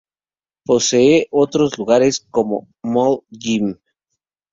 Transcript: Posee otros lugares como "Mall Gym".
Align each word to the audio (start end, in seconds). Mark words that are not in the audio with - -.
Posee 0.65 1.27
otros 1.29 1.77
lugares 1.77 2.25
como 2.31 2.67
"Mall 2.81 3.19
Gym". 3.29 3.77